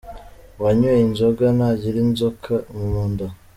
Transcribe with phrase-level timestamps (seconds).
[0.57, 3.27] Uwanyweye inzoga ntagira inzoka mu nda